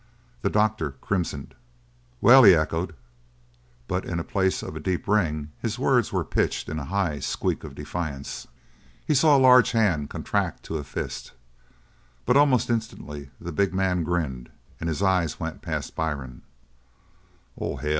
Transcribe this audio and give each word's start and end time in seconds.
The 0.41 0.49
doctor 0.49 0.93
crimsoned. 0.99 1.53
"Well?" 2.21 2.41
he 2.41 2.55
echoed, 2.55 2.95
but 3.87 4.03
in 4.03 4.23
place 4.23 4.63
of 4.63 4.75
a 4.75 4.79
deep 4.79 5.07
ring 5.07 5.51
his 5.61 5.77
words 5.77 6.11
were 6.11 6.23
pitched 6.23 6.69
in 6.69 6.79
a 6.79 6.85
high 6.85 7.19
squeak 7.19 7.63
of 7.63 7.75
defiance. 7.75 8.47
He 9.05 9.13
saw 9.13 9.37
a 9.37 9.37
large 9.37 9.73
hand 9.73 10.09
contract 10.09 10.63
to 10.63 10.77
a 10.79 10.83
fist, 10.83 11.33
but 12.25 12.35
almost 12.35 12.71
instantly 12.71 13.29
the 13.39 13.51
big 13.51 13.75
man 13.75 14.03
grinned, 14.03 14.49
and 14.79 14.89
his 14.89 15.03
eyes 15.03 15.39
went 15.39 15.61
past 15.61 15.95
Byrne. 15.95 16.41
"Oh, 17.55 17.75
hell!" 17.75 17.89